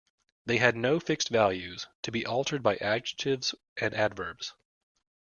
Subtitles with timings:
[0.47, 4.51] They had no fixed values, to be altered by adjectives and adverbs.